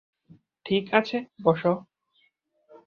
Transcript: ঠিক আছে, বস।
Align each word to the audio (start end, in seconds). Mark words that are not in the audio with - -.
ঠিক 0.65 0.85
আছে, 0.93 1.17
বস। 1.43 1.61